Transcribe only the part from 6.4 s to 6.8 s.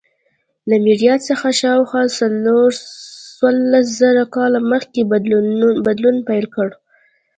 کړ.